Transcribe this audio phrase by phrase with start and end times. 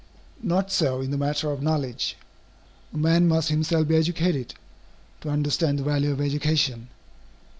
[0.41, 2.17] Not so in the matter of knowledge.
[2.91, 4.55] A man must himself be educated,
[5.19, 6.87] to understand the value of education.